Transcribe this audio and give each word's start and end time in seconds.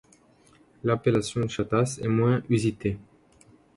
L' 0.83 0.89
appellation 0.89 1.45
Chattas 1.47 1.99
est 2.01 2.07
moins 2.07 2.41
usitée. 2.49 2.97